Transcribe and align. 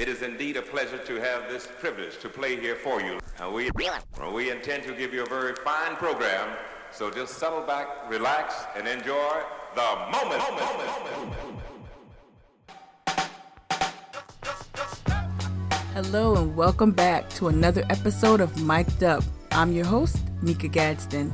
It 0.00 0.08
is 0.08 0.22
indeed 0.22 0.56
a 0.56 0.62
pleasure 0.62 0.96
to 0.96 1.14
have 1.16 1.50
this 1.50 1.68
privilege 1.78 2.18
to 2.20 2.30
play 2.30 2.58
here 2.58 2.74
for 2.74 3.02
you. 3.02 3.18
Uh, 3.38 3.50
we, 3.50 3.70
we 4.32 4.50
intend 4.50 4.82
to 4.84 4.94
give 4.94 5.12
you 5.12 5.24
a 5.24 5.28
very 5.28 5.54
fine 5.56 5.94
program, 5.96 6.56
so 6.90 7.10
just 7.10 7.34
settle 7.34 7.60
back, 7.60 7.86
relax, 8.08 8.54
and 8.74 8.88
enjoy 8.88 9.42
the 9.74 9.82
moment. 10.10 10.40
moment, 10.40 10.66
moment, 10.66 11.12
moment. 11.12 11.60
Hello 15.92 16.34
and 16.36 16.56
welcome 16.56 16.92
back 16.92 17.28
to 17.34 17.48
another 17.48 17.84
episode 17.90 18.40
of 18.40 18.58
Mic'd 18.62 19.04
Up. 19.04 19.22
I'm 19.52 19.70
your 19.70 19.84
host, 19.84 20.16
Mika 20.40 20.68
Gadsden. 20.68 21.30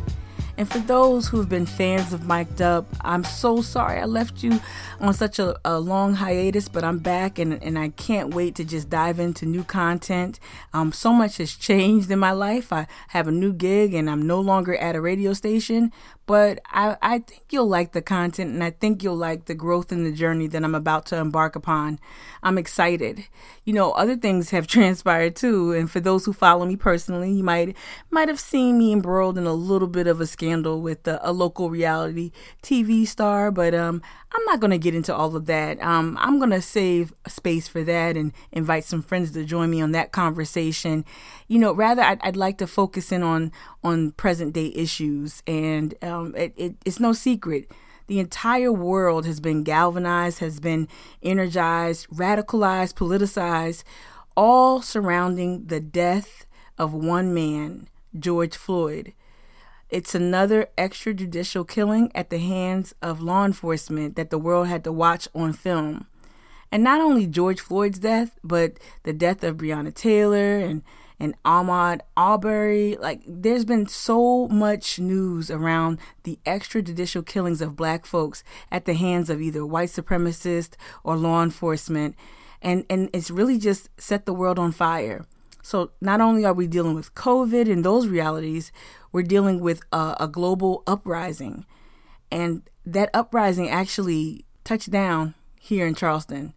And 0.58 0.70
for 0.70 0.78
those 0.78 1.28
who've 1.28 1.48
been 1.48 1.66
fans 1.66 2.14
of 2.14 2.26
Mic'd 2.26 2.62
Up, 2.62 2.86
I'm 3.02 3.24
so 3.24 3.60
sorry 3.60 4.00
I 4.00 4.06
left 4.06 4.42
you 4.42 4.60
on 5.00 5.12
such 5.12 5.38
a, 5.38 5.58
a 5.66 5.78
long 5.78 6.14
hiatus, 6.14 6.68
but 6.68 6.82
I'm 6.82 6.98
back 6.98 7.38
and, 7.38 7.62
and 7.62 7.78
I 7.78 7.90
can't 7.90 8.32
wait 8.32 8.54
to 8.54 8.64
just 8.64 8.88
dive 8.88 9.20
into 9.20 9.44
new 9.44 9.64
content. 9.64 10.40
Um, 10.72 10.92
so 10.92 11.12
much 11.12 11.36
has 11.36 11.54
changed 11.54 12.10
in 12.10 12.18
my 12.18 12.32
life. 12.32 12.72
I 12.72 12.86
have 13.08 13.28
a 13.28 13.32
new 13.32 13.52
gig 13.52 13.92
and 13.92 14.08
I'm 14.08 14.26
no 14.26 14.40
longer 14.40 14.74
at 14.76 14.96
a 14.96 15.00
radio 15.00 15.34
station, 15.34 15.92
but 16.26 16.60
I, 16.66 16.96
I 17.00 17.18
think 17.20 17.44
you'll 17.50 17.68
like 17.68 17.92
the 17.92 18.02
content 18.02 18.52
and 18.52 18.62
I 18.62 18.70
think 18.70 19.02
you'll 19.02 19.16
like 19.16 19.44
the 19.44 19.54
growth 19.54 19.92
and 19.92 20.04
the 20.04 20.12
journey 20.12 20.48
that 20.48 20.64
I'm 20.64 20.74
about 20.74 21.06
to 21.06 21.16
embark 21.16 21.54
upon. 21.56 22.00
I'm 22.42 22.58
excited. 22.58 23.24
You 23.64 23.72
know, 23.72 23.92
other 23.92 24.16
things 24.16 24.50
have 24.50 24.66
transpired 24.66 25.36
too, 25.36 25.72
and 25.72 25.90
for 25.90 26.00
those 26.00 26.24
who 26.24 26.32
follow 26.32 26.66
me 26.66 26.76
personally, 26.76 27.32
you 27.32 27.44
might 27.44 27.76
might 28.10 28.28
have 28.28 28.40
seen 28.40 28.78
me 28.78 28.92
embroiled 28.92 29.38
in 29.38 29.46
a 29.46 29.54
little 29.54 29.88
bit 29.88 30.06
of 30.06 30.20
a 30.20 30.26
scandal 30.26 30.80
with 30.80 31.06
a, 31.06 31.20
a 31.22 31.32
local 31.32 31.70
reality 31.70 32.32
TV 32.62 33.06
star, 33.06 33.50
but 33.50 33.74
um 33.74 34.02
I'm 34.36 34.44
not 34.44 34.60
to 34.72 34.78
get 34.78 34.94
into 34.94 35.14
all 35.14 35.34
of 35.34 35.46
that. 35.46 35.80
Um, 35.82 36.18
I'm 36.20 36.38
to 36.50 36.60
save 36.60 37.14
space 37.26 37.68
for 37.68 37.82
that 37.84 38.16
and 38.16 38.32
invite 38.52 38.84
some 38.84 39.00
friends 39.00 39.30
to 39.30 39.44
join 39.44 39.70
me 39.70 39.80
on 39.80 39.92
that 39.92 40.12
conversation. 40.12 41.04
You 41.48 41.58
know, 41.58 41.72
rather, 41.72 42.02
I'd, 42.02 42.20
I'd 42.22 42.36
like 42.36 42.58
to 42.58 42.66
focus 42.66 43.12
in 43.12 43.22
on 43.22 43.50
on 43.86 44.10
present 44.12 44.52
day 44.52 44.72
issues, 44.74 45.42
and 45.46 45.94
um, 46.02 46.34
it, 46.36 46.52
it, 46.56 46.74
it's 46.84 46.98
no 46.98 47.12
secret. 47.12 47.70
The 48.08 48.18
entire 48.18 48.72
world 48.72 49.26
has 49.26 49.38
been 49.40 49.62
galvanized, 49.62 50.40
has 50.40 50.58
been 50.60 50.88
energized, 51.22 52.08
radicalized, 52.10 52.94
politicized, 52.94 53.84
all 54.36 54.82
surrounding 54.82 55.66
the 55.66 55.80
death 55.80 56.46
of 56.76 56.92
one 56.92 57.32
man, 57.32 57.88
George 58.18 58.56
Floyd. 58.56 59.12
It's 59.88 60.16
another 60.16 60.66
extrajudicial 60.76 61.66
killing 61.66 62.10
at 62.14 62.30
the 62.30 62.38
hands 62.38 62.92
of 63.00 63.22
law 63.22 63.44
enforcement 63.44 64.16
that 64.16 64.30
the 64.30 64.38
world 64.38 64.66
had 64.66 64.82
to 64.84 64.92
watch 64.92 65.28
on 65.32 65.52
film. 65.52 66.06
And 66.72 66.82
not 66.82 67.00
only 67.00 67.28
George 67.28 67.60
Floyd's 67.60 68.00
death, 68.00 68.36
but 68.42 68.78
the 69.04 69.12
death 69.12 69.44
of 69.44 69.58
Breonna 69.58 69.94
Taylor 69.94 70.58
and 70.58 70.82
and 71.18 71.34
Ahmaud 71.44 72.00
Arbery. 72.16 72.96
Like, 73.00 73.22
there's 73.26 73.64
been 73.64 73.86
so 73.86 74.48
much 74.48 74.98
news 74.98 75.50
around 75.50 75.98
the 76.24 76.38
extrajudicial 76.46 77.24
killings 77.24 77.60
of 77.60 77.76
black 77.76 78.06
folks 78.06 78.44
at 78.70 78.84
the 78.84 78.94
hands 78.94 79.30
of 79.30 79.40
either 79.40 79.64
white 79.64 79.88
supremacists 79.88 80.74
or 81.04 81.16
law 81.16 81.42
enforcement. 81.42 82.14
And, 82.62 82.84
and 82.90 83.10
it's 83.12 83.30
really 83.30 83.58
just 83.58 83.88
set 83.98 84.26
the 84.26 84.34
world 84.34 84.58
on 84.58 84.72
fire. 84.72 85.26
So, 85.62 85.90
not 86.00 86.20
only 86.20 86.44
are 86.44 86.52
we 86.52 86.68
dealing 86.68 86.94
with 86.94 87.14
COVID 87.14 87.70
and 87.70 87.84
those 87.84 88.06
realities, 88.06 88.70
we're 89.10 89.22
dealing 89.22 89.60
with 89.60 89.82
a, 89.92 90.16
a 90.20 90.28
global 90.28 90.84
uprising. 90.86 91.66
And 92.30 92.62
that 92.84 93.10
uprising 93.12 93.68
actually 93.68 94.44
touched 94.62 94.90
down 94.90 95.34
here 95.60 95.86
in 95.86 95.94
Charleston. 95.94 96.54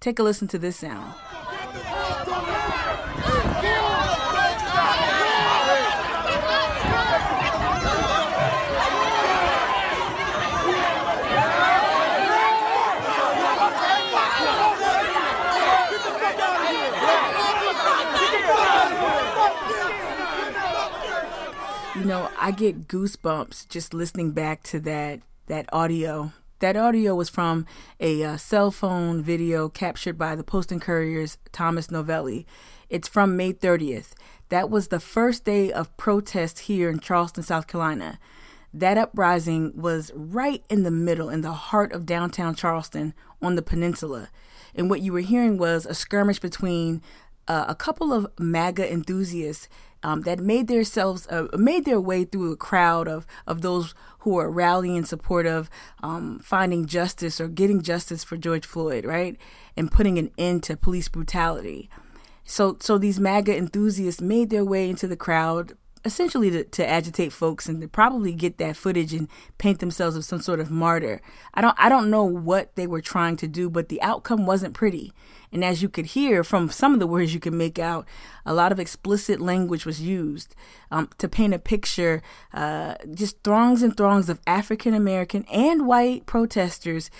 Take 0.00 0.18
a 0.18 0.22
listen 0.22 0.48
to 0.48 0.58
this 0.58 0.78
sound. 0.78 1.14
You 21.96 22.04
know, 22.04 22.30
I 22.38 22.52
get 22.52 22.86
goosebumps 22.86 23.68
just 23.68 23.92
listening 23.92 24.30
back 24.30 24.62
to 24.64 24.78
that 24.80 25.20
that 25.46 25.68
audio. 25.72 26.32
That 26.60 26.76
audio 26.76 27.16
was 27.16 27.28
from 27.28 27.66
a 27.98 28.22
uh, 28.22 28.36
cell 28.36 28.70
phone 28.70 29.22
video 29.22 29.68
captured 29.68 30.16
by 30.16 30.36
the 30.36 30.44
Post 30.44 30.70
and 30.70 30.80
Courier's 30.80 31.36
Thomas 31.50 31.90
Novelli. 31.90 32.46
It's 32.88 33.08
from 33.08 33.36
May 33.36 33.52
30th. 33.52 34.12
That 34.50 34.70
was 34.70 34.88
the 34.88 35.00
first 35.00 35.44
day 35.44 35.72
of 35.72 35.96
protest 35.96 36.60
here 36.60 36.88
in 36.90 37.00
Charleston, 37.00 37.42
South 37.42 37.66
Carolina. 37.66 38.20
That 38.72 38.96
uprising 38.96 39.72
was 39.74 40.12
right 40.14 40.62
in 40.70 40.84
the 40.84 40.92
middle, 40.92 41.28
in 41.28 41.40
the 41.40 41.52
heart 41.52 41.92
of 41.92 42.06
downtown 42.06 42.54
Charleston 42.54 43.14
on 43.42 43.56
the 43.56 43.62
peninsula. 43.62 44.28
And 44.76 44.88
what 44.88 45.00
you 45.00 45.12
were 45.12 45.20
hearing 45.20 45.58
was 45.58 45.86
a 45.86 45.94
skirmish 45.94 46.38
between 46.38 47.02
uh, 47.50 47.64
a 47.66 47.74
couple 47.74 48.12
of 48.12 48.28
MAGA 48.38 48.92
enthusiasts 48.92 49.68
um, 50.04 50.20
that 50.22 50.38
made 50.38 50.68
themselves 50.68 51.26
uh, 51.26 51.48
made 51.54 51.84
their 51.84 52.00
way 52.00 52.22
through 52.22 52.52
a 52.52 52.56
crowd 52.56 53.08
of 53.08 53.26
of 53.44 53.60
those 53.60 53.92
who 54.20 54.38
are 54.38 54.48
rallying 54.48 54.94
in 54.94 55.04
support 55.04 55.46
of 55.46 55.68
um, 56.00 56.38
finding 56.38 56.86
justice 56.86 57.40
or 57.40 57.48
getting 57.48 57.82
justice 57.82 58.22
for 58.22 58.36
George 58.36 58.64
Floyd, 58.64 59.04
right, 59.04 59.36
and 59.76 59.90
putting 59.90 60.16
an 60.16 60.30
end 60.38 60.62
to 60.62 60.76
police 60.76 61.08
brutality. 61.08 61.90
So, 62.44 62.76
so 62.80 62.98
these 62.98 63.18
MAGA 63.18 63.56
enthusiasts 63.56 64.20
made 64.20 64.50
their 64.50 64.64
way 64.64 64.88
into 64.88 65.08
the 65.08 65.16
crowd, 65.16 65.76
essentially 66.04 66.50
to, 66.50 66.64
to 66.64 66.88
agitate 66.88 67.32
folks 67.32 67.68
and 67.68 67.80
to 67.80 67.88
probably 67.88 68.32
get 68.32 68.58
that 68.58 68.76
footage 68.76 69.12
and 69.12 69.28
paint 69.58 69.80
themselves 69.80 70.16
as 70.16 70.26
some 70.26 70.40
sort 70.40 70.60
of 70.60 70.70
martyr. 70.70 71.20
I 71.54 71.60
don't, 71.60 71.76
I 71.78 71.88
don't 71.88 72.10
know 72.10 72.24
what 72.24 72.74
they 72.76 72.86
were 72.86 73.00
trying 73.00 73.36
to 73.36 73.48
do, 73.48 73.68
but 73.68 73.88
the 73.88 74.00
outcome 74.02 74.46
wasn't 74.46 74.74
pretty. 74.74 75.12
And 75.52 75.64
as 75.64 75.82
you 75.82 75.88
could 75.88 76.06
hear 76.06 76.44
from 76.44 76.70
some 76.70 76.94
of 76.94 77.00
the 77.00 77.06
words 77.06 77.34
you 77.34 77.40
can 77.40 77.56
make 77.56 77.78
out, 77.78 78.06
a 78.46 78.54
lot 78.54 78.72
of 78.72 78.78
explicit 78.78 79.40
language 79.40 79.84
was 79.84 80.00
used 80.00 80.54
um, 80.90 81.10
to 81.18 81.28
paint 81.28 81.54
a 81.54 81.58
picture. 81.58 82.22
Uh, 82.54 82.94
just 83.12 83.42
throngs 83.42 83.82
and 83.82 83.96
throngs 83.96 84.28
of 84.28 84.40
African 84.46 84.94
American 84.94 85.44
and 85.52 85.86
white 85.86 86.24
protesters, 86.26 87.10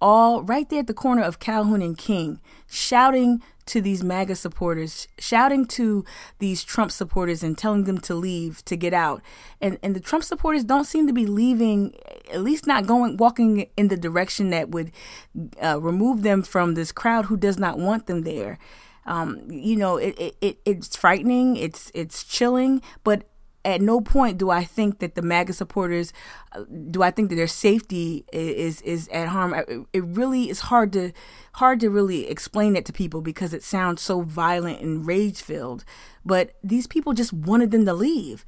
all 0.00 0.42
right 0.42 0.68
there 0.68 0.80
at 0.80 0.86
the 0.86 0.94
corner 0.94 1.22
of 1.22 1.38
Calhoun 1.38 1.82
and 1.82 1.96
King, 1.96 2.40
shouting 2.66 3.42
to 3.66 3.80
these 3.80 4.02
MAGA 4.02 4.34
supporters, 4.34 5.06
shouting 5.18 5.64
to 5.64 6.04
these 6.40 6.64
Trump 6.64 6.90
supporters 6.90 7.42
and 7.42 7.56
telling 7.56 7.84
them 7.84 7.98
to 7.98 8.14
leave, 8.14 8.64
to 8.64 8.76
get 8.76 8.92
out. 8.92 9.22
And 9.60 9.78
and 9.82 9.94
the 9.94 10.00
Trump 10.00 10.24
supporters 10.24 10.64
don't 10.64 10.86
seem 10.86 11.06
to 11.06 11.12
be 11.12 11.26
leaving, 11.26 11.94
at 12.32 12.42
least 12.42 12.66
not 12.66 12.86
going 12.86 13.16
walking 13.16 13.66
in 13.76 13.88
the 13.88 13.96
direction 13.96 14.50
that 14.50 14.70
would 14.70 14.90
uh, 15.62 15.80
remove 15.80 16.22
them 16.22 16.42
from 16.42 16.74
this 16.74 16.90
crowd 16.90 17.26
who 17.26 17.36
does 17.36 17.58
not 17.58 17.78
want 17.78 18.06
them 18.06 18.22
there. 18.22 18.58
Um, 19.06 19.50
you 19.50 19.76
know, 19.76 19.96
it, 19.96 20.36
it, 20.40 20.58
it's 20.64 20.96
frightening, 20.96 21.56
it's 21.56 21.90
it's 21.94 22.24
chilling, 22.24 22.82
but 23.04 23.24
at 23.64 23.80
no 23.80 24.00
point 24.00 24.38
do 24.38 24.50
I 24.50 24.64
think 24.64 24.98
that 25.00 25.14
the 25.14 25.22
MAGA 25.22 25.52
supporters, 25.52 26.12
do 26.90 27.02
I 27.02 27.10
think 27.10 27.28
that 27.28 27.36
their 27.36 27.46
safety 27.46 28.24
is 28.32 28.80
is 28.82 29.08
at 29.08 29.28
harm. 29.28 29.54
It 29.92 30.04
really 30.04 30.48
is 30.48 30.60
hard 30.60 30.92
to 30.94 31.12
hard 31.54 31.80
to 31.80 31.90
really 31.90 32.28
explain 32.28 32.76
it 32.76 32.86
to 32.86 32.92
people 32.92 33.20
because 33.20 33.52
it 33.52 33.62
sounds 33.62 34.00
so 34.02 34.22
violent 34.22 34.80
and 34.80 35.06
rage 35.06 35.42
filled. 35.42 35.84
But 36.24 36.54
these 36.62 36.86
people 36.86 37.12
just 37.12 37.32
wanted 37.32 37.70
them 37.70 37.84
to 37.84 37.94
leave. 37.94 38.44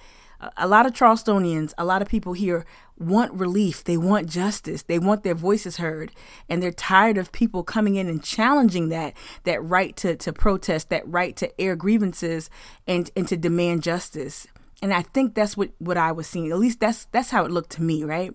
A 0.56 0.66
lot 0.66 0.86
of 0.86 0.92
Charlestonians, 0.92 1.72
a 1.78 1.84
lot 1.84 2.02
of 2.02 2.08
people 2.08 2.32
here 2.32 2.64
want 2.98 3.32
relief. 3.32 3.84
They 3.84 3.96
want 3.96 4.28
justice. 4.28 4.82
They 4.82 4.98
want 4.98 5.22
their 5.22 5.36
voices 5.36 5.76
heard. 5.76 6.10
And 6.48 6.60
they're 6.60 6.72
tired 6.72 7.16
of 7.16 7.30
people 7.30 7.62
coming 7.62 7.94
in 7.94 8.08
and 8.08 8.24
challenging 8.24 8.88
that, 8.88 9.14
that 9.44 9.62
right 9.62 9.94
to, 9.98 10.16
to 10.16 10.32
protest, 10.32 10.88
that 10.88 11.06
right 11.06 11.36
to 11.36 11.60
air 11.60 11.76
grievances 11.76 12.50
and, 12.88 13.08
and 13.14 13.28
to 13.28 13.36
demand 13.36 13.84
justice 13.84 14.48
and 14.82 14.92
I 14.92 15.02
think 15.02 15.34
that's 15.34 15.56
what 15.56 15.70
what 15.78 15.96
I 15.96 16.12
was 16.12 16.26
seeing. 16.26 16.50
At 16.50 16.58
least 16.58 16.80
that's 16.80 17.06
that's 17.06 17.30
how 17.30 17.44
it 17.44 17.50
looked 17.50 17.70
to 17.72 17.82
me, 17.82 18.04
right? 18.04 18.34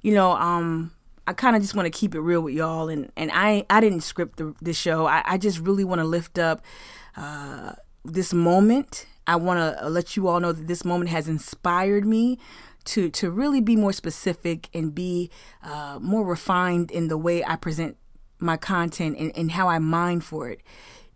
You 0.00 0.14
know, 0.14 0.32
um, 0.32 0.92
I 1.26 1.32
kind 1.32 1.56
of 1.56 1.62
just 1.62 1.74
want 1.74 1.86
to 1.86 1.90
keep 1.90 2.14
it 2.14 2.20
real 2.20 2.40
with 2.40 2.54
y'all, 2.54 2.88
and 2.88 3.10
and 3.16 3.30
I 3.34 3.66
I 3.68 3.80
didn't 3.80 4.00
script 4.00 4.38
the 4.38 4.54
this 4.62 4.78
show. 4.78 5.06
I, 5.06 5.22
I 5.26 5.38
just 5.38 5.58
really 5.58 5.84
want 5.84 6.00
to 6.00 6.04
lift 6.06 6.38
up 6.38 6.64
uh, 7.16 7.72
this 8.04 8.32
moment. 8.32 9.06
I 9.26 9.34
want 9.34 9.58
to 9.58 9.88
let 9.88 10.16
you 10.16 10.28
all 10.28 10.38
know 10.38 10.52
that 10.52 10.68
this 10.68 10.84
moment 10.84 11.10
has 11.10 11.28
inspired 11.28 12.06
me 12.06 12.38
to 12.84 13.10
to 13.10 13.30
really 13.30 13.60
be 13.60 13.74
more 13.74 13.92
specific 13.92 14.68
and 14.72 14.94
be 14.94 15.30
uh, 15.64 15.98
more 16.00 16.24
refined 16.24 16.92
in 16.92 17.08
the 17.08 17.18
way 17.18 17.44
I 17.44 17.56
present 17.56 17.96
my 18.38 18.56
content 18.56 19.16
and, 19.18 19.32
and 19.36 19.50
how 19.50 19.68
I 19.68 19.78
mine 19.80 20.20
for 20.20 20.48
it 20.48 20.60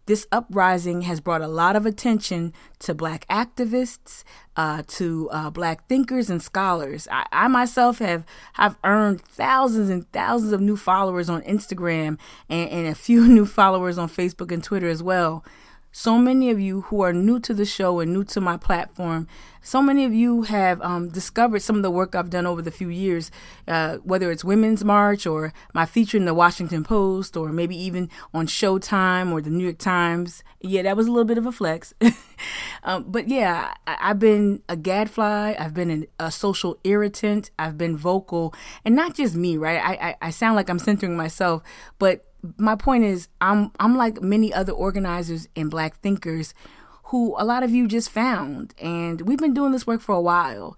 this 0.07 0.27
uprising 0.33 1.03
has 1.03 1.21
brought 1.21 1.41
a 1.41 1.49
lot 1.49 1.77
of 1.77 1.87
attention 1.87 2.53
to 2.81 2.95
black 2.95 3.27
activists, 3.29 4.25
uh, 4.57 4.83
to 4.87 5.29
uh, 5.31 5.51
black 5.51 5.89
thinkers 5.89 6.29
and 6.29 6.43
scholars. 6.43 7.07
I, 7.11 7.27
I, 7.33 7.49
myself 7.49 7.99
have 7.99 8.25
have 8.55 8.77
earned 8.85 9.21
thousands 9.23 9.89
and 9.89 10.11
thousands 10.13 10.53
of 10.53 10.61
new 10.61 10.77
followers 10.77 11.31
on 11.31 11.43
Instagram 11.43 12.19
and, 12.49 12.69
and 12.71 12.87
a 12.87 12.95
few 12.95 13.27
new 13.29 13.47
followers 13.47 13.99
on 13.99 14.09
Facebook 14.09 14.51
and 14.53 14.63
Twitter 14.63 14.89
as 14.89 15.03
well 15.03 15.45
so 15.93 16.19
many 16.19 16.51
of 16.51 16.61
you 16.61 16.83
who 16.83 17.01
are 17.03 17.13
new 17.13 17.41
to 17.41 17.53
the 17.53 17.65
show 17.65 18.01
and 18.01 18.13
new 18.13 18.25
to 18.25 18.41
my 18.41 18.57
platform, 18.57 19.27
so 19.63 19.83
many 19.83 20.05
of 20.05 20.15
you 20.15 20.43
have 20.43 20.81
um, 20.83 21.09
discovered 21.11 21.61
some 21.61 21.77
of 21.77 21.83
the 21.83 21.91
work 21.91 22.15
I've 22.15 22.31
done 22.31 22.47
over 22.47 22.63
the 22.63 22.71
few 22.71 22.89
years, 22.89 23.31
uh, 23.69 23.97
whether 23.99 24.31
it's 24.31 24.45
Women's 24.45 24.85
March 24.85 25.27
or 25.27 25.53
my 25.75 25.85
feature 25.85 26.17
in 26.17 26.25
the 26.25 26.33
Washington 26.33 26.85
Post 26.85 27.37
or 27.37 27.53
maybe 27.53 27.77
even 27.77 28.09
on 28.33 28.47
Showtime 28.47 29.33
or 29.33 29.43
the 29.43 29.51
New 29.51 29.65
York 29.65 29.79
Times. 29.79 30.43
Yeah, 30.61 30.83
that 30.83 30.97
was 30.97 31.09
a 31.09 31.11
little 31.11 31.27
bit 31.27 31.39
of 31.39 31.45
a 31.45 31.53
flex. 31.53 31.93
um, 32.85 33.05
but 33.09 33.29
yeah, 33.29 33.75
I, 33.87 34.09
have 34.09 34.19
been 34.19 34.63
a 34.69 34.77
gadfly, 34.77 35.57
I've 35.59 35.75
been 35.75 35.91
an, 35.91 36.07
a 36.19 36.31
social 36.31 36.79
irritant, 36.85 37.51
I've 37.59 37.77
been 37.77 37.97
vocal, 37.97 38.55
and 38.85 38.95
not 38.95 39.15
just 39.15 39.35
me, 39.35 39.57
right? 39.57 39.81
I, 39.83 40.09
I, 40.09 40.17
I 40.23 40.31
sound 40.31 40.57
like 40.57 40.71
I'm 40.71 40.79
centering 40.79 41.17
myself, 41.17 41.63
but 41.99 42.30
my 42.57 42.75
point 42.75 43.05
is 43.05 43.29
I'm 43.41 43.71
I'm 43.79 43.97
like 43.97 44.23
many 44.23 44.53
other 44.53 44.73
organizers 44.73 45.49
and 45.57 45.71
black 45.71 45.99
thinkers 46.01 46.55
who 47.05 47.35
a 47.39 47.45
lot 47.45 47.63
of 47.63 47.71
you 47.71 47.89
just 47.89 48.11
found 48.11 48.75
and 48.79 49.23
we've 49.23 49.39
been 49.39 49.55
doing 49.55 49.73
this 49.73 49.87
work 49.87 50.01
for 50.01 50.15
a 50.15 50.21
while. 50.21 50.77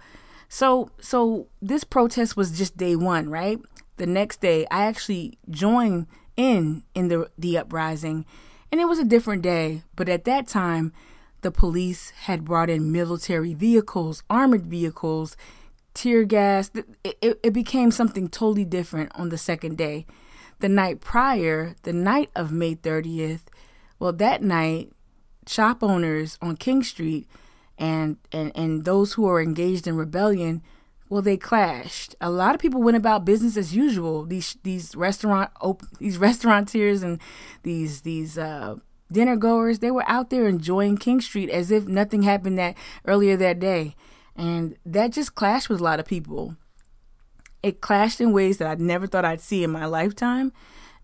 So 0.49 0.91
so 1.01 1.49
this 1.61 1.85
protest 1.85 2.37
was 2.37 2.57
just 2.57 2.77
day 2.77 2.97
1, 2.97 3.29
right? 3.29 3.59
The 3.97 4.07
next 4.07 4.41
day 4.41 4.67
I 4.71 4.87
actually 4.87 5.39
joined 5.51 6.07
in 6.37 6.85
in 6.95 7.09
the 7.09 7.31
the 7.39 7.59
uprising 7.59 8.25
and 8.71 8.81
it 8.81 8.87
was 8.87 8.99
a 8.99 9.05
different 9.05 9.43
day, 9.43 9.83
but 9.95 10.09
at 10.09 10.25
that 10.25 10.49
time 10.49 10.93
the 11.43 11.51
police 11.51 12.11
had 12.11 12.45
brought 12.45 12.71
in 12.71 12.93
military 12.93 13.53
vehicles, 13.53 14.23
armored 14.31 14.67
vehicles, 14.67 15.37
tear 15.93 16.25
gas. 16.25 16.71
It, 17.05 17.19
it, 17.21 17.41
it 17.43 17.53
became 17.53 17.91
something 17.91 18.29
totally 18.29 18.65
different 18.65 19.11
on 19.15 19.29
the 19.29 19.39
second 19.39 19.77
day 19.77 20.07
the 20.63 20.69
night 20.69 21.01
prior, 21.01 21.75
the 21.83 21.93
night 21.93 22.31
of 22.35 22.53
May 22.53 22.77
30th, 22.77 23.43
well, 23.99 24.13
that 24.13 24.43
night, 24.43 24.93
shop 25.47 25.83
owners 25.83 26.39
on 26.41 26.57
King 26.57 26.85
Street 26.85 27.29
and, 27.77 28.17
and, 28.31 28.53
and 28.55 28.85
those 28.85 29.15
who 29.15 29.27
are 29.27 29.43
engaged 29.43 29.89
in 29.89 29.97
rebellion, 29.97 30.63
well, 31.09 31.21
they 31.21 31.37
clashed. 31.37 32.15
A 32.21 32.31
lot 32.31 32.55
of 32.55 32.61
people 32.61 32.81
went 32.81 32.97
about 32.97 33.25
business 33.25 33.57
as 33.57 33.75
usual. 33.75 34.25
These 34.25 34.57
these 34.63 34.95
restaurant 34.97 35.51
op- 35.61 35.83
these 35.99 36.17
restaurateurs 36.17 37.03
and 37.03 37.21
these 37.65 38.01
these 38.01 38.39
uh, 38.39 38.77
dinner 39.11 39.37
goers, 39.37 39.81
they 39.81 39.91
were 39.91 40.09
out 40.09 40.31
there 40.31 40.49
enjoying 40.49 40.97
King 40.97 41.21
Street 41.21 41.51
as 41.51 41.71
if 41.71 41.87
nothing 41.87 42.23
happened 42.23 42.59
that 42.59 42.77
earlier 43.05 43.37
that 43.37 43.59
day, 43.59 43.95
and 44.35 44.77
that 44.87 45.13
just 45.13 45.35
clashed 45.35 45.69
with 45.69 45.81
a 45.81 45.85
lot 45.85 46.01
of 46.01 46.07
people 46.07 46.57
it 47.63 47.81
clashed 47.81 48.21
in 48.21 48.33
ways 48.33 48.59
that 48.59 48.69
I 48.69 48.75
never 48.75 49.07
thought 49.07 49.25
I'd 49.25 49.41
see 49.41 49.63
in 49.63 49.71
my 49.71 49.87
lifetime, 49.87 50.53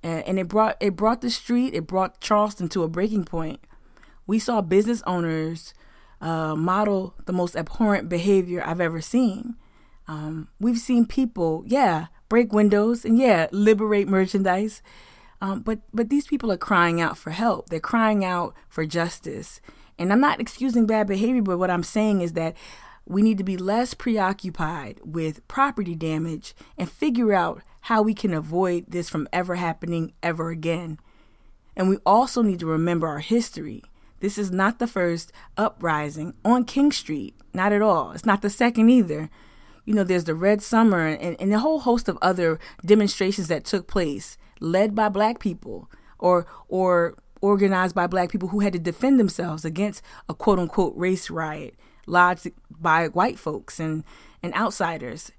and 0.02 0.38
it 0.38 0.49
brought 0.49 0.76
it 0.81 0.96
brought 0.96 1.20
the 1.20 1.31
street, 1.31 1.75
it 1.75 1.87
brought 1.87 2.20
Charleston 2.20 2.69
to 2.70 2.82
a 2.82 2.88
breaking 2.88 3.25
point. 3.25 3.60
We 4.26 4.38
saw 4.38 4.60
business 4.60 5.02
owners 5.06 5.75
uh, 6.20 6.55
model 6.55 7.14
the 7.26 7.32
most 7.32 7.56
abhorrent 7.56 8.08
behavior 8.08 8.62
I've 8.64 8.81
ever 8.81 9.00
seen. 9.00 9.56
Um, 10.06 10.49
we've 10.58 10.78
seen 10.78 11.06
people, 11.06 11.62
yeah, 11.66 12.06
break 12.28 12.52
windows 12.52 13.04
and 13.04 13.19
yeah, 13.19 13.46
liberate 13.52 14.08
merchandise. 14.08 14.82
Um, 15.40 15.61
but 15.61 15.81
but 15.94 16.11
these 16.11 16.26
people 16.26 16.50
are 16.50 16.56
crying 16.56 17.00
out 17.00 17.16
for 17.16 17.31
help. 17.31 17.69
They're 17.69 17.81
crying 17.81 18.25
out 18.25 18.54
for 18.69 18.84
justice. 18.87 19.61
And 19.99 20.12
I'm 20.12 20.20
not 20.20 20.40
excusing 20.40 20.87
bad 20.87 21.06
behavior, 21.06 21.43
but 21.43 21.58
what 21.58 21.70
I'm 21.70 21.82
saying 21.82 22.20
is 22.20 22.32
that 22.34 22.54
we 23.08 23.22
need 23.22 23.38
to 23.38 23.44
be 23.44 23.56
less 23.56 23.94
preoccupied 23.94 25.00
with 25.02 25.46
property 25.49 25.94
damage 25.94 26.55
and 26.76 26.90
figure 26.90 27.32
out 27.32 27.62
how 27.82 28.02
we 28.02 28.12
can 28.12 28.34
avoid 28.34 28.84
this 28.87 29.08
from 29.08 29.26
ever 29.32 29.55
happening 29.55 30.12
ever 30.22 30.50
again. 30.50 30.99
And 31.75 31.88
we 31.88 31.96
also 32.05 32.43
need 32.43 32.60
to 32.60 32.66
remember 32.66 33.08
our 33.08 33.20
history. 33.20 33.82
This 34.20 34.37
is 34.37 34.50
not 34.50 34.78
the 34.78 34.87
first 34.87 35.32
uprising 35.56 36.34
on 36.44 36.64
King 36.64 36.93
Street, 36.93 37.34
not 37.55 37.72
at 37.72 37.81
all. 37.81 38.12
It's 38.12 38.26
not 38.26 38.43
the 38.43 38.50
second 38.50 38.90
either. 38.90 39.31
You 39.87 39.94
know, 39.94 40.04
there's 40.04 40.25
the 40.25 40.34
Red 40.34 40.61
Summer 40.61 41.06
and, 41.06 41.40
and 41.40 41.54
a 41.54 41.61
whole 41.61 41.81
host 41.81 42.08
of 42.08 42.19
other 42.20 42.58
demonstrations 42.84 43.49
that 43.49 43.64
took 43.64 43.87
place, 43.87 44.37
led 44.61 44.94
by 44.94 45.08
black 45.08 45.38
people 45.38 45.90
or 46.19 46.46
or 46.69 47.14
organized 47.40 47.94
by 47.94 48.06
black 48.06 48.31
people 48.31 48.49
who 48.49 48.61
had 48.61 48.72
to 48.72 48.78
defend 48.78 49.19
themselves 49.19 49.64
against 49.64 50.02
a 50.28 50.34
quote 50.34 50.58
unquote 50.58 50.93
race 50.96 51.31
riot 51.31 51.75
lodged 52.08 52.50
by 52.70 53.08
white 53.08 53.38
folks 53.38 53.78
and, 53.78 54.05
and 54.43 54.55
outsiders. 54.55 55.32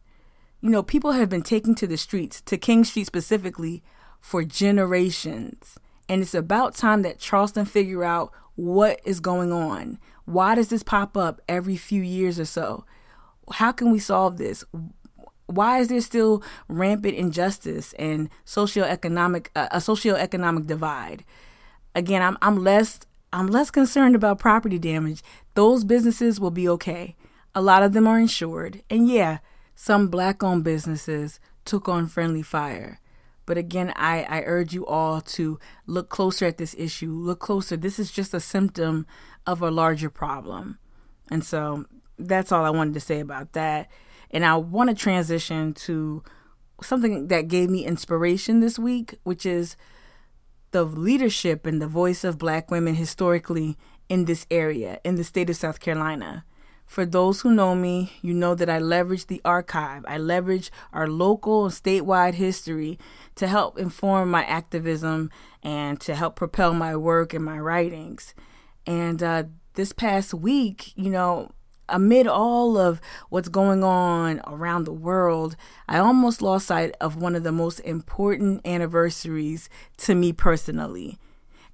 You 0.62 0.70
know, 0.70 0.84
people 0.84 1.14
have 1.14 1.30
been 1.30 1.42
taking 1.42 1.76
to 1.76 1.88
the 1.88 1.98
streets, 1.98 2.42
to 2.42 2.58
King 2.58 2.84
Street 2.84 3.06
specifically, 3.06 3.82
for 4.20 4.44
generations. 4.44 5.78
And 6.08 6.22
it's 6.22 6.34
about 6.34 6.76
time 6.76 7.02
that 7.04 7.20
Charleston 7.20 7.66
figure 7.66 8.04
out 8.04 8.32
what 8.56 9.00
is 9.06 9.20
going 9.20 9.54
on. 9.54 10.00
Why 10.26 10.56
does 10.56 10.68
this 10.68 10.84
pop 10.84 11.16
up 11.16 11.42
every 11.48 11.78
few 11.78 12.02
years 12.02 12.40
or 12.40 12.46
so? 12.46 12.86
How 13.54 13.72
can 13.72 13.92
we 13.92 14.00
solve 14.00 14.38
this? 14.38 14.64
Why 15.46 15.80
is 15.80 15.88
there 15.88 16.02
still 16.02 16.44
rampant 16.68 17.16
injustice 17.16 17.94
and 17.94 18.30
socioeconomic 18.46 19.48
uh, 19.56 19.70
a 19.72 19.78
socioeconomic 19.78 20.68
divide? 20.68 21.24
Again, 21.96 22.22
I'm 22.22 22.38
I'm 22.42 22.64
less 22.64 23.00
I'm 23.32 23.48
less 23.48 23.72
concerned 23.72 24.16
about 24.16 24.40
property 24.40 24.80
damage. 24.80 25.22
Those 25.54 25.84
businesses 25.84 26.40
will 26.40 26.52
be 26.52 26.68
okay. 26.70 27.16
A 27.54 27.62
lot 27.62 27.84
of 27.84 27.94
them 27.94 28.08
are 28.08 28.20
insured. 28.20 28.84
And 28.90 29.08
yeah, 29.08 29.40
some 29.76 30.08
black 30.08 30.44
owned 30.44 30.64
businesses 30.64 31.40
took 31.66 31.88
on 31.88 32.08
friendly 32.08 32.42
fire. 32.42 33.00
But 33.46 33.58
again, 33.58 33.94
I, 33.96 34.24
I 34.24 34.44
urge 34.46 34.74
you 34.74 34.86
all 34.86 35.22
to 35.22 35.60
look 35.88 36.10
closer 36.10 36.46
at 36.46 36.58
this 36.58 36.76
issue. 36.78 37.12
Look 37.12 37.40
closer. 37.40 37.76
This 37.76 37.98
is 37.98 38.12
just 38.12 38.34
a 38.34 38.40
symptom 38.40 39.08
of 39.48 39.62
a 39.62 39.72
larger 39.72 40.10
problem. 40.10 40.78
And 41.32 41.44
so 41.44 41.86
that's 42.18 42.52
all 42.52 42.66
I 42.66 42.70
wanted 42.70 42.94
to 42.96 43.00
say 43.00 43.20
about 43.20 43.54
that. 43.54 43.90
And 44.32 44.46
I 44.46 44.56
want 44.58 44.90
to 44.90 44.96
transition 44.96 45.74
to 45.74 46.24
something 46.84 47.28
that 47.28 47.48
gave 47.48 47.70
me 47.70 47.86
inspiration 47.86 48.60
this 48.60 48.78
week, 48.78 49.16
which 49.24 49.46
is 49.46 49.76
the 50.72 50.84
leadership 50.84 51.66
and 51.66 51.82
the 51.82 51.88
voice 51.88 52.24
of 52.24 52.38
black 52.38 52.70
women 52.72 52.96
historically 52.96 53.78
in 54.08 54.26
this 54.26 54.46
area, 54.50 55.00
in 55.04 55.16
the 55.16 55.24
state 55.24 55.50
of 55.50 55.56
South 55.56 55.80
Carolina. 55.80 56.46
For 56.86 57.06
those 57.06 57.42
who 57.42 57.52
know 57.52 57.76
me, 57.76 58.14
you 58.24 58.34
know 58.34 58.56
that 58.56 58.70
I 58.70 58.80
leverage 58.80 59.28
the 59.28 59.42
archive. 59.46 60.04
I 60.08 60.18
leverage 60.18 60.72
our 60.92 61.08
local 61.08 61.66
and 61.66 61.74
statewide 61.74 62.34
history 62.34 62.98
to 63.36 63.48
help 63.48 63.78
inform 63.78 64.32
my 64.32 64.44
activism 64.46 65.30
and 65.62 66.02
to 66.02 66.16
help 66.16 66.36
propel 66.36 66.74
my 66.74 66.96
work 66.96 67.36
and 67.36 67.46
my 67.46 67.60
writings. 67.60 68.34
And 68.88 69.22
uh, 69.22 69.44
this 69.76 69.94
past 69.94 70.34
week, 70.34 70.92
you 70.96 71.12
know, 71.12 71.52
amid 71.92 72.28
all 72.28 72.78
of 72.78 73.02
what's 73.30 73.50
going 73.50 73.84
on 73.84 74.42
around 74.48 74.84
the 74.84 74.94
world, 74.94 75.56
I 75.88 75.98
almost 76.00 76.42
lost 76.42 76.68
sight 76.68 76.96
of 77.02 77.16
one 77.16 77.36
of 77.36 77.44
the 77.44 77.52
most 77.52 77.80
important 77.82 78.66
anniversaries 78.66 79.70
to 79.98 80.16
me 80.16 80.34
personally. 80.34 81.18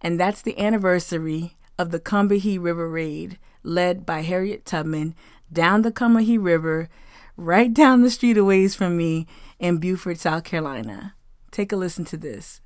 And 0.02 0.20
that's 0.20 0.42
the 0.42 0.60
anniversary 0.60 1.58
of 1.78 1.92
the 1.92 2.00
Combahee 2.00 2.62
River 2.62 2.90
Raid, 2.90 3.38
led 3.64 4.06
by 4.06 4.22
Harriet 4.22 4.66
Tubman 4.66 5.16
down 5.52 5.82
the 5.82 5.92
Combahee 5.92 6.42
River, 6.42 6.90
right 7.38 7.74
down 7.74 8.02
the 8.02 8.10
street 8.10 8.38
a 8.38 8.44
ways 8.44 8.76
from 8.76 8.98
me 8.98 9.28
in 9.60 9.78
Beaufort, 9.78 10.20
South 10.20 10.44
Carolina. 10.44 11.16
Take 11.52 11.72
a 11.72 11.76
listen 11.76 12.06
to 12.06 12.18
this. 12.18 12.62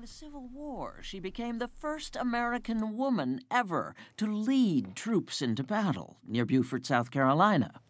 During 0.00 0.06
the 0.06 0.14
Civil 0.14 0.48
War, 0.54 1.00
she 1.02 1.20
became 1.20 1.58
the 1.58 1.68
first 1.68 2.16
American 2.16 2.96
woman 2.96 3.42
ever 3.50 3.94
to 4.16 4.26
lead 4.26 4.96
troops 4.96 5.42
into 5.42 5.62
battle 5.62 6.16
near 6.26 6.46
Beaufort, 6.46 6.86
South 6.86 7.10
Carolina. 7.10 7.82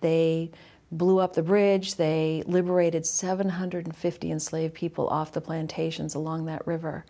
They 0.00 0.52
blew 0.90 1.18
up 1.18 1.34
the 1.34 1.42
bridge. 1.42 1.96
They 1.96 2.42
liberated 2.46 3.04
750 3.04 4.30
enslaved 4.30 4.72
people 4.72 5.06
off 5.08 5.32
the 5.32 5.42
plantations 5.42 6.14
along 6.14 6.46
that 6.46 6.66
river. 6.66 7.04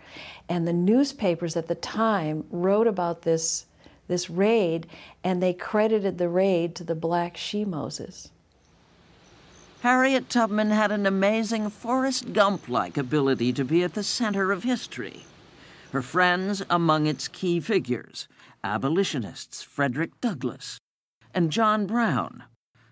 And 0.49 0.67
the 0.67 0.73
newspapers 0.73 1.57
at 1.57 1.69
the 1.69 1.77
time 1.77 2.45
wrote 2.51 2.89
about 2.89 3.23
this, 3.23 3.67
this 4.09 4.29
raid, 4.29 4.89
and 5.23 5.41
they 5.41 5.53
credited 5.53 6.19
the 6.19 6.29
raid 6.29 6.75
to 6.75 6.83
the 6.83 6.97
Black 6.97 7.37
She 7.37 7.65
Moses. 7.65 8.33
Harriet 9.81 10.29
Tubman 10.29 10.71
had 10.71 10.93
an 10.93 11.07
amazing 11.07 11.71
Forrest 11.71 12.33
Gump 12.33 12.69
like 12.69 12.97
ability 12.97 13.53
to 13.55 13.65
be 13.65 13.83
at 13.83 13.95
the 13.95 14.03
center 14.03 14.53
of 14.53 14.63
history. 14.63 15.25
Her 15.93 16.03
friends 16.03 16.63
among 16.69 17.07
its 17.07 17.29
key 17.29 17.61
figures 17.61 18.29
abolitionists 18.63 19.63
Frederick 19.63 20.21
Douglass 20.21 20.79
and 21.33 21.51
John 21.51 21.87
Brown. 21.87 22.45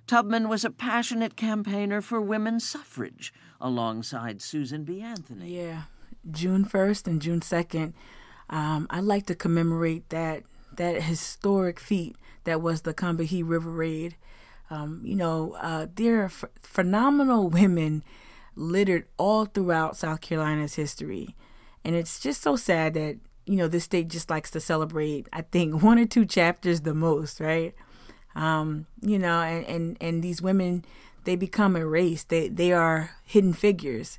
Tubman 0.07 0.49
was 0.49 0.65
a 0.65 0.71
passionate 0.71 1.37
campaigner 1.37 2.01
for 2.01 2.21
women's 2.21 2.67
suffrage 2.67 3.35
alongside 3.61 4.41
Susan 4.41 4.85
B. 4.85 5.03
Anthony. 5.03 5.59
Yeah, 5.59 5.83
June 6.31 6.65
1st 6.65 7.07
and 7.07 7.21
June 7.21 7.41
2nd 7.41 7.93
um, 8.51 8.87
I'd 8.91 9.05
like 9.05 9.27
to 9.27 9.35
commemorate 9.35 10.09
that 10.09 10.45
that 10.77 11.03
historic 11.03 11.81
feat 11.81 12.17
that 12.45 12.63
was 12.63 12.83
the 12.83 12.95
Combahee 12.95 13.43
River 13.45 13.71
Raid. 13.71 14.17
Um, 14.71 15.01
you 15.05 15.17
know, 15.17 15.57
uh, 15.61 15.87
there 15.95 16.23
are 16.23 16.27
f- 16.27 16.45
phenomenal 16.63 17.49
women 17.61 18.05
littered 18.55 19.07
all 19.17 19.45
throughout 19.45 19.97
South 19.97 20.21
Carolina's 20.21 20.75
history. 20.75 21.35
And 21.85 21.95
it's 21.95 22.21
just 22.21 22.43
so 22.43 22.57
sad 22.57 22.95
that, 22.95 23.19
you 23.47 23.57
know, 23.57 23.69
this 23.69 23.85
state 23.85 24.09
just 24.09 24.31
likes 24.31 24.51
to 24.51 24.61
celebrate, 24.61 25.29
I 25.33 25.43
think, 25.43 25.83
one 25.83 25.99
or 25.99 26.07
two 26.07 26.27
chapters 26.27 26.83
the 26.83 26.95
most, 26.95 27.41
right? 27.41 27.75
Um, 28.35 28.87
you 29.01 29.19
know, 29.19 29.41
and, 29.41 29.67
and, 29.67 29.97
and 30.01 30.23
these 30.23 30.43
women, 30.43 30.85
they 31.25 31.37
become 31.37 31.77
erased. 31.77 32.29
They, 32.29 32.49
they 32.49 32.73
are 32.73 33.11
hidden 33.25 33.53
figures. 33.53 34.19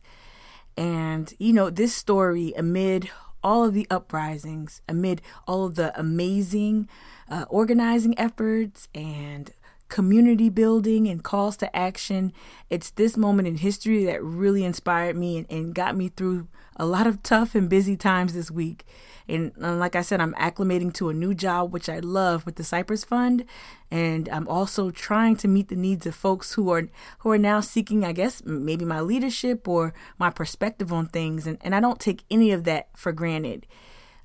And, 0.75 1.33
you 1.37 1.53
know, 1.53 1.69
this 1.69 1.93
story, 1.93 2.53
amid 2.55 3.09
all 3.43 3.65
of 3.65 3.73
the 3.73 3.87
uprisings, 3.89 4.81
amid 4.87 5.21
all 5.47 5.65
of 5.65 5.75
the 5.75 5.97
amazing 5.99 6.87
uh, 7.29 7.45
organizing 7.49 8.17
efforts 8.17 8.87
and 8.93 9.53
community 9.89 10.49
building 10.49 11.07
and 11.07 11.23
calls 11.23 11.57
to 11.57 11.75
action. 11.75 12.31
It's 12.69 12.91
this 12.91 13.17
moment 13.17 13.47
in 13.47 13.57
history 13.57 14.05
that 14.05 14.23
really 14.23 14.63
inspired 14.63 15.17
me 15.17 15.39
and, 15.39 15.51
and 15.51 15.75
got 15.75 15.97
me 15.97 16.09
through 16.09 16.47
a 16.77 16.85
lot 16.85 17.07
of 17.07 17.21
tough 17.21 17.55
and 17.55 17.69
busy 17.69 17.97
times 17.97 18.33
this 18.33 18.49
week. 18.49 18.85
And, 19.27 19.51
and 19.57 19.79
like 19.79 19.95
I 19.95 20.01
said, 20.01 20.21
I'm 20.21 20.33
acclimating 20.35 20.93
to 20.95 21.09
a 21.09 21.13
new 21.13 21.33
job, 21.33 21.71
which 21.71 21.89
I 21.89 21.99
love 21.99 22.45
with 22.45 22.55
the 22.55 22.63
Cypress 22.63 23.03
Fund. 23.03 23.45
And 23.91 24.27
I'm 24.29 24.47
also 24.47 24.89
trying 24.89 25.35
to 25.37 25.47
meet 25.47 25.67
the 25.67 25.75
needs 25.75 26.05
of 26.07 26.15
folks 26.15 26.53
who 26.53 26.71
are 26.71 26.87
who 27.19 27.31
are 27.31 27.37
now 27.37 27.59
seeking, 27.59 28.03
I 28.03 28.11
guess, 28.11 28.43
maybe 28.43 28.85
my 28.85 29.01
leadership 29.01 29.67
or 29.67 29.93
my 30.17 30.29
perspective 30.29 30.91
on 30.93 31.07
things. 31.07 31.45
And, 31.45 31.57
and 31.61 31.75
I 31.75 31.79
don't 31.79 31.99
take 31.99 32.23
any 32.31 32.51
of 32.51 32.63
that 32.63 32.89
for 32.95 33.11
granted. 33.11 33.67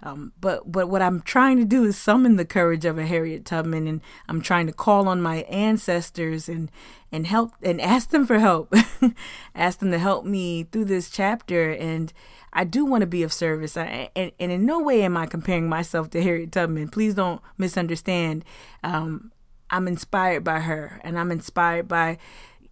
Um, 0.04 0.32
but 0.38 0.70
but 0.70 0.88
what 0.90 1.00
I'm 1.00 1.22
trying 1.22 1.56
to 1.56 1.64
do 1.64 1.84
is 1.84 1.96
summon 1.96 2.36
the 2.36 2.44
courage 2.44 2.84
of 2.84 2.98
a 2.98 3.06
Harriet 3.06 3.46
Tubman, 3.46 3.86
and 3.86 4.02
I'm 4.28 4.42
trying 4.42 4.66
to 4.66 4.72
call 4.72 5.08
on 5.08 5.22
my 5.22 5.38
ancestors 5.44 6.46
and 6.46 6.70
and 7.10 7.26
help 7.26 7.52
and 7.62 7.80
ask 7.80 8.10
them 8.10 8.26
for 8.26 8.38
help, 8.38 8.74
ask 9.54 9.78
them 9.78 9.90
to 9.92 9.98
help 9.98 10.26
me 10.26 10.64
through 10.64 10.84
this 10.84 11.08
chapter. 11.08 11.70
And 11.70 12.12
I 12.52 12.64
do 12.64 12.84
want 12.84 13.00
to 13.00 13.06
be 13.06 13.22
of 13.22 13.32
service. 13.32 13.78
I, 13.78 14.10
and, 14.14 14.30
and 14.38 14.52
in 14.52 14.66
no 14.66 14.78
way 14.78 15.02
am 15.02 15.16
I 15.16 15.24
comparing 15.24 15.70
myself 15.70 16.10
to 16.10 16.22
Harriet 16.22 16.52
Tubman. 16.52 16.88
Please 16.88 17.14
don't 17.14 17.40
misunderstand. 17.56 18.44
Um, 18.82 19.32
I'm 19.70 19.88
inspired 19.88 20.44
by 20.44 20.60
her, 20.60 21.00
and 21.02 21.18
I'm 21.18 21.32
inspired 21.32 21.88
by 21.88 22.18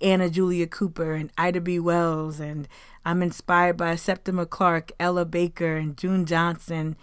Anna 0.03 0.29
Julia 0.29 0.67
Cooper 0.67 1.15
and 1.15 1.33
Ida 1.39 1.63
B. 1.63 1.79
Wells, 1.79 2.41
and 2.41 2.69
I'm 3.07 3.23
inspired 3.23 3.79
by 3.79 3.97
Septima 3.97 4.45
Clark, 4.45 4.93
Ella 5.01 5.25
Baker, 5.25 5.77
and 5.77 5.97
June 5.97 6.27
Johnson 6.27 6.95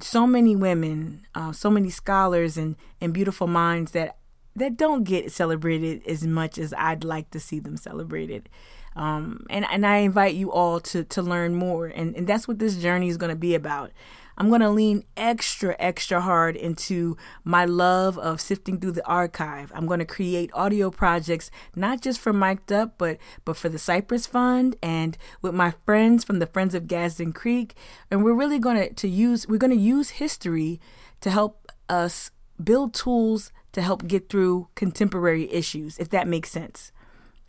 so 0.00 0.26
many 0.26 0.54
women, 0.54 1.26
uh, 1.34 1.52
so 1.52 1.70
many 1.70 1.90
scholars 1.90 2.56
and, 2.56 2.76
and 3.00 3.12
beautiful 3.12 3.46
minds 3.46 3.92
that 3.92 4.16
that 4.56 4.76
don't 4.76 5.04
get 5.04 5.30
celebrated 5.30 6.02
as 6.06 6.26
much 6.26 6.58
as 6.58 6.74
I'd 6.76 7.04
like 7.04 7.30
to 7.30 7.38
see 7.38 7.60
them 7.60 7.76
celebrated. 7.76 8.48
Um, 8.96 9.46
and, 9.48 9.64
and 9.70 9.86
I 9.86 9.98
invite 9.98 10.34
you 10.34 10.50
all 10.50 10.80
to, 10.80 11.04
to 11.04 11.22
learn 11.22 11.54
more. 11.54 11.86
And, 11.86 12.16
and 12.16 12.26
that's 12.26 12.48
what 12.48 12.58
this 12.58 12.74
journey 12.76 13.08
is 13.08 13.16
going 13.16 13.30
to 13.30 13.36
be 13.36 13.54
about. 13.54 13.92
I'm 14.38 14.48
going 14.48 14.60
to 14.60 14.70
lean 14.70 15.02
extra, 15.16 15.74
extra 15.80 16.20
hard 16.20 16.54
into 16.54 17.16
my 17.42 17.64
love 17.64 18.16
of 18.18 18.40
sifting 18.40 18.78
through 18.78 18.92
the 18.92 19.06
archive. 19.06 19.72
I'm 19.74 19.86
going 19.86 19.98
to 19.98 20.06
create 20.06 20.50
audio 20.54 20.90
projects, 20.90 21.50
not 21.74 22.00
just 22.00 22.20
for 22.20 22.32
Mic'd 22.32 22.72
Up, 22.72 22.96
but, 22.98 23.18
but 23.44 23.56
for 23.56 23.68
the 23.68 23.80
Cypress 23.80 24.26
Fund 24.26 24.76
and 24.80 25.18
with 25.42 25.54
my 25.54 25.74
friends 25.84 26.22
from 26.22 26.38
the 26.38 26.46
Friends 26.46 26.74
of 26.74 26.86
Gadsden 26.86 27.32
Creek. 27.32 27.74
And 28.12 28.22
we're 28.22 28.32
really 28.32 28.60
going 28.60 28.76
to, 28.76 28.94
to 28.94 29.08
use, 29.08 29.48
we're 29.48 29.58
going 29.58 29.76
to 29.76 29.76
use 29.76 30.10
history 30.10 30.80
to 31.20 31.30
help 31.30 31.70
us 31.88 32.30
build 32.62 32.94
tools 32.94 33.50
to 33.72 33.82
help 33.82 34.06
get 34.06 34.28
through 34.28 34.68
contemporary 34.76 35.52
issues, 35.52 35.98
if 35.98 36.10
that 36.10 36.28
makes 36.28 36.50
sense. 36.50 36.92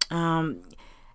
Um, 0.10 0.63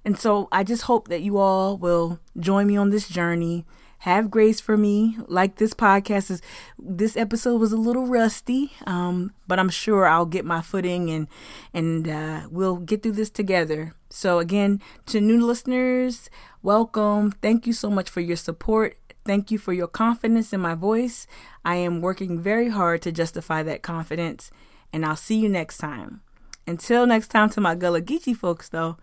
and 0.04 0.16
so 0.19 0.49
I 0.52 0.62
just 0.62 0.83
hope 0.83 1.09
that 1.09 1.23
you 1.23 1.38
all 1.38 1.76
will 1.76 2.21
join 2.38 2.69
me 2.69 2.76
on 2.76 2.90
this 2.90 3.09
journey 3.09 3.64
have 4.04 4.30
grace 4.30 4.61
for 4.61 4.76
me. 4.76 5.16
Like 5.28 5.56
this 5.56 5.73
podcast 5.73 6.30
is, 6.30 6.42
this 6.78 7.16
episode 7.16 7.58
was 7.58 7.73
a 7.73 7.78
little 7.78 8.06
rusty, 8.06 8.70
um, 8.87 9.32
but 9.49 9.58
I'm 9.58 9.70
sure 9.70 10.04
I'll 10.04 10.26
get 10.26 10.44
my 10.44 10.61
footing 10.61 11.08
and 11.08 11.26
and 11.73 12.06
uh, 12.06 12.40
we'll 12.50 12.76
get 12.76 13.02
through 13.02 13.12
this 13.12 13.30
together. 13.30 13.94
So 14.11 14.40
again, 14.40 14.82
to 15.06 15.23
new 15.23 15.42
listeners, 15.42 16.28
welcome. 16.62 17.30
Thank 17.30 17.66
you 17.66 17.73
so 17.73 17.88
much 17.88 18.11
for 18.11 18.20
your 18.20 18.37
support. 18.37 18.99
Thank 19.25 19.50
you 19.50 19.56
for 19.56 19.73
your 19.73 19.88
confidence 19.88 20.52
in 20.52 20.61
my 20.61 20.75
voice. 20.75 21.26
I 21.64 21.76
am 21.76 22.02
working 22.02 22.38
very 22.38 22.68
hard 22.68 23.00
to 23.02 23.11
justify 23.11 23.62
that 23.62 23.80
confidence, 23.80 24.50
and 24.92 25.06
I'll 25.06 25.16
see 25.16 25.40
you 25.40 25.49
next 25.49 25.78
time. 25.78 26.20
Until 26.66 27.06
next 27.06 27.28
time, 27.28 27.49
to 27.50 27.61
my 27.62 27.75
Gullah 27.75 28.02
Geechee 28.02 28.37
folks, 28.37 28.68
though, 28.68 28.99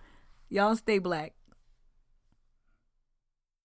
y'all 0.48 0.76
stay 0.76 1.00
black. 1.00 1.34